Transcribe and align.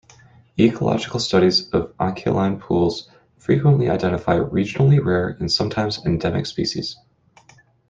Ecological 0.57 1.19
studies 1.19 1.69
of 1.69 1.95
anchialine 1.97 2.59
pools 2.59 3.07
frequently 3.37 3.87
identify 3.87 4.35
regionally 4.39 4.99
rare 4.99 5.27
and 5.39 5.51
sometimes 5.51 6.03
endemic 6.07 6.47
species. 6.47 6.97